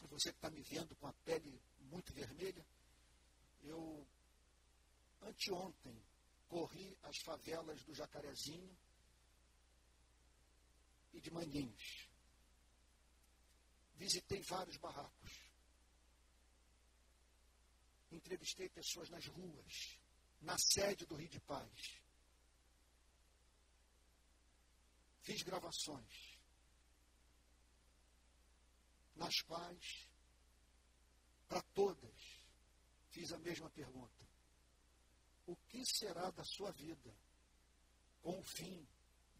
[0.08, 2.66] você que está me vendo com a pele muito vermelha.
[3.62, 4.06] Eu,
[5.22, 6.02] anteontem,
[6.48, 8.76] corri as favelas do Jacarezinho
[11.12, 12.08] e de Manguinhos.
[13.96, 15.44] Visitei vários barracos.
[18.10, 19.98] Entrevistei pessoas nas ruas,
[20.40, 22.02] na sede do Rio de Paz.
[25.22, 26.33] Fiz gravações
[29.16, 30.08] nas quais
[31.48, 32.44] para todas,
[33.10, 34.24] fiz a mesma pergunta.
[35.46, 37.14] O que será da sua vida
[38.22, 38.88] com o fim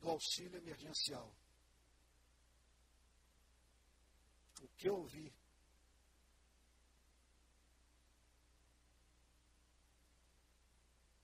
[0.01, 1.35] do auxílio emergencial?
[4.61, 5.35] O que eu ouvi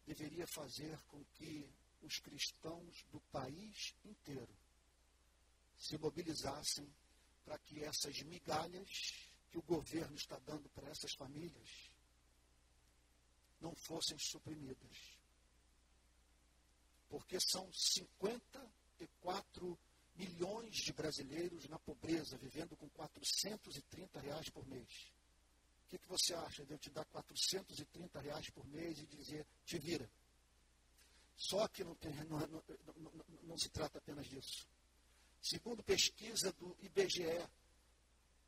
[0.07, 1.73] deveria fazer com que
[2.03, 4.59] os cristãos do país inteiro
[5.79, 6.93] se mobilizassem
[7.51, 11.91] para que essas migalhas que o governo está dando para essas famílias
[13.61, 15.19] não fossem suprimidas.
[17.09, 19.77] Porque são 54
[20.15, 25.11] milhões de brasileiros na pobreza, vivendo com 430 reais por mês.
[25.87, 29.45] O que, que você acha de eu te dar 430 reais por mês e dizer,
[29.65, 30.09] te vira?
[31.37, 32.63] Só que não, tem, não, não,
[33.43, 34.69] não se trata apenas disso.
[35.41, 37.49] Segundo pesquisa do IBGE,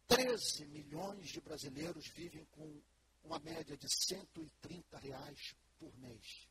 [0.07, 2.82] 13 milhões de brasileiros vivem com
[3.24, 6.49] uma média de 130 reais por mês.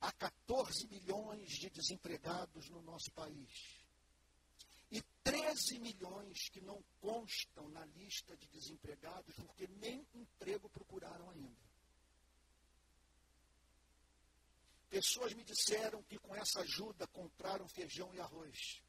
[0.00, 3.80] Há 14 milhões de desempregados no nosso país.
[4.90, 11.65] E 13 milhões que não constam na lista de desempregados porque nem emprego procuraram ainda.
[14.96, 18.80] Pessoas me disseram que com essa ajuda compraram feijão e arroz.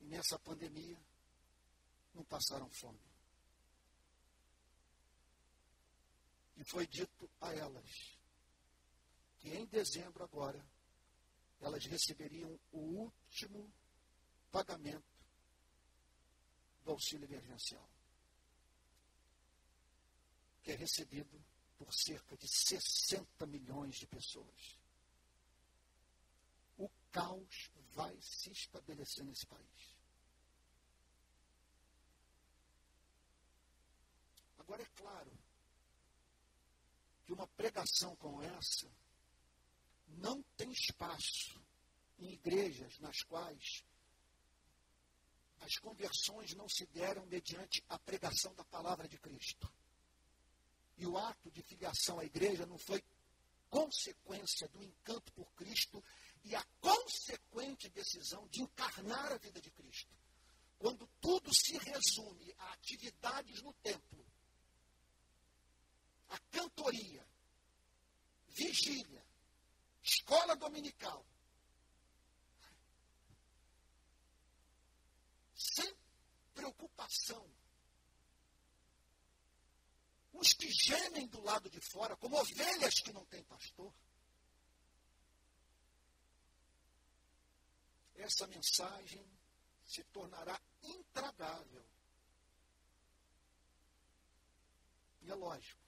[0.00, 0.98] e nessa pandemia
[2.14, 2.98] não passaram fome.
[6.56, 8.16] E foi dito a elas
[9.40, 10.66] que em dezembro agora
[11.60, 13.70] elas receberiam o último
[14.50, 15.04] pagamento
[16.82, 17.91] do auxílio emergencial,
[20.62, 21.44] que é recebido
[21.76, 24.78] por cerca de 60 milhões de pessoas.
[26.78, 29.96] O caos vai se estabelecer nesse país.
[34.58, 35.38] Agora, é claro
[37.24, 38.88] que uma pregação como essa
[40.06, 41.60] não tem espaço
[42.18, 43.84] em igrejas nas quais
[45.60, 49.72] as conversões não se deram mediante a pregação da palavra de Cristo.
[50.96, 53.02] E o ato de filiação à igreja não foi
[53.70, 56.04] consequência do encanto por Cristo
[56.44, 60.12] e a consequente decisão de encarnar a vida de Cristo.
[60.78, 64.26] Quando tudo se resume a atividades no templo,
[66.28, 67.26] a cantoria,
[68.48, 69.24] vigília,
[70.02, 71.24] escola dominical,
[75.54, 75.94] sem
[76.54, 77.48] preocupação
[80.72, 83.92] gemem do lado de fora, como ovelhas que não têm pastor.
[88.16, 89.24] Essa mensagem
[89.84, 91.84] se tornará intragável.
[95.22, 95.80] E é lógico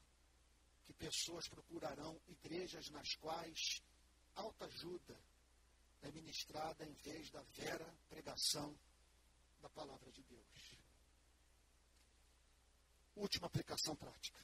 [0.85, 3.83] que pessoas procurarão igrejas nas quais
[4.35, 5.19] alta ajuda
[6.03, 8.77] é ministrada em vez da vera pregação
[9.61, 10.54] da palavra de Deus.
[13.17, 14.41] Última aplicação prática.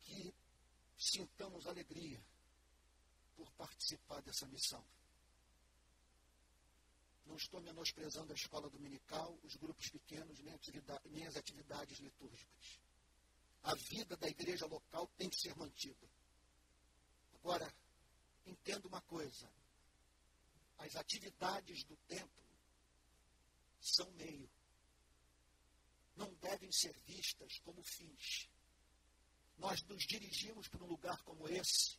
[0.00, 0.34] Que
[0.96, 2.22] sintamos alegria
[3.36, 4.84] por participar dessa missão.
[7.26, 12.80] Não estou menosprezando a escola dominical, os grupos pequenos, nem, atividade, nem as atividades litúrgicas.
[13.64, 16.08] A vida da igreja local tem que ser mantida.
[17.34, 17.72] Agora,
[18.46, 19.50] entenda uma coisa:
[20.78, 22.44] as atividades do templo
[23.80, 24.45] são meio.
[26.66, 28.48] Devem ser vistas como fins.
[29.56, 31.96] Nós nos dirigimos para um lugar como esse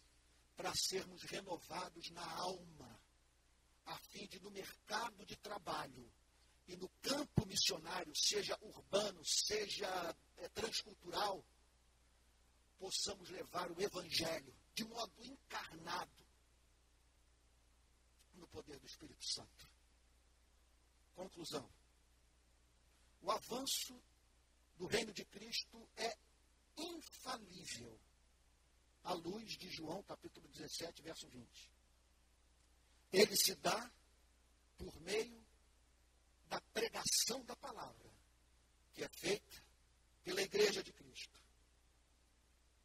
[0.58, 3.00] para sermos renovados na alma,
[3.86, 6.12] a fim de no mercado de trabalho
[6.68, 9.88] e no campo missionário, seja urbano, seja
[10.38, 11.46] é, transcultural,
[12.78, 16.28] possamos levar o Evangelho de modo encarnado
[18.34, 19.70] no poder do Espírito Santo.
[21.16, 21.70] Conclusão.
[23.22, 23.98] O avanço
[24.78, 26.18] do reino de Cristo é
[26.78, 28.00] infalível
[29.04, 31.72] à luz de João, capítulo 17, verso 20.
[33.12, 33.92] Ele se dá
[34.78, 35.44] por meio
[36.48, 38.12] da pregação da palavra,
[38.94, 39.64] que é feita
[40.24, 41.40] pela igreja de Cristo.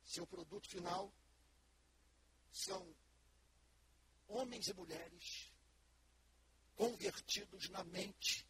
[0.05, 1.13] Seu produto final
[2.53, 2.95] são
[4.29, 5.53] homens e mulheres
[6.77, 8.47] convertidos na mente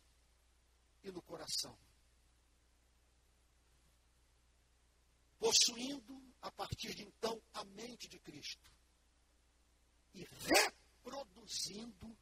[1.03, 1.77] e no coração.
[5.43, 8.71] Possuindo, a partir de então, a mente de Cristo.
[10.15, 10.25] E
[11.03, 12.17] reproduzindo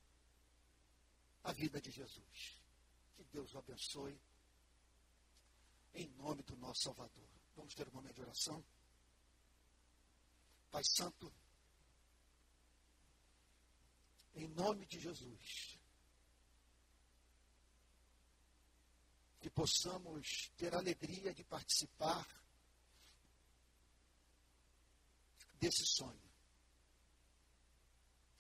[1.44, 2.62] a vida de Jesus.
[3.14, 4.18] Que Deus o abençoe.
[5.92, 7.28] Em nome do nosso Salvador.
[7.56, 8.64] Vamos ter um momento de oração.
[10.70, 11.30] Pai Santo,
[14.34, 15.78] em nome de Jesus,
[19.40, 22.39] que possamos ter a alegria de participar
[25.60, 26.30] desse sonho.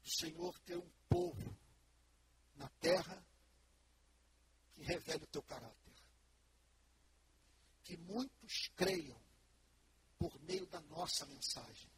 [0.04, 1.56] O Senhor ter um povo
[2.56, 3.24] na terra
[4.74, 5.94] que revele o teu caráter.
[7.84, 9.20] Que muitos creiam
[10.18, 11.90] por meio da nossa mensagem.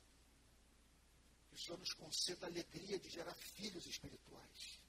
[1.48, 4.80] Que o Senhor nos conceda a alegria de gerar filhos espirituais.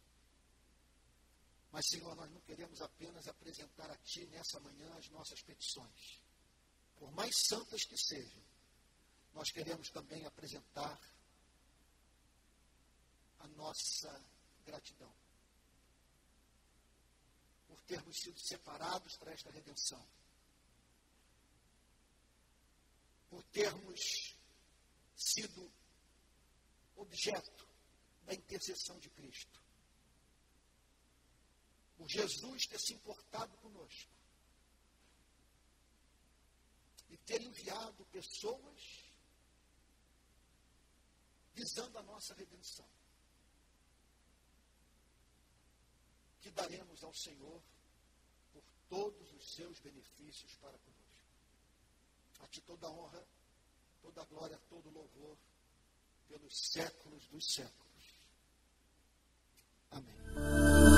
[1.72, 6.22] Mas, Senhor, nós não queremos apenas apresentar a Ti nessa manhã as nossas petições.
[6.96, 8.44] Por mais santas que sejam,
[9.34, 11.00] nós queremos também apresentar
[13.40, 14.24] a nossa
[14.64, 15.14] gratidão
[17.68, 20.08] por termos sido separados para esta redenção,
[23.30, 24.38] por termos
[25.16, 25.72] sido
[26.96, 27.68] objeto
[28.24, 29.62] da intercessão de Cristo,
[31.98, 34.12] por Jesus ter se importado conosco
[37.10, 39.03] e ter enviado pessoas
[41.54, 42.88] visando a nossa redenção.
[46.42, 47.62] Que daremos ao Senhor
[48.52, 51.04] por todos os seus benefícios para conosco.
[52.40, 53.26] A ti toda honra,
[54.02, 55.38] toda glória, todo louvor,
[56.28, 58.16] pelos séculos dos séculos.
[59.92, 60.93] Amém.